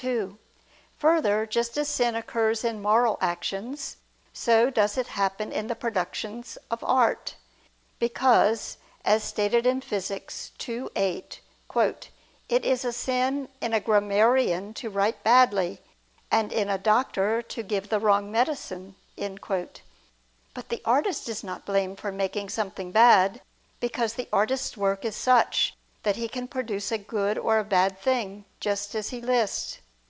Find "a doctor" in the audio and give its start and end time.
16.70-17.42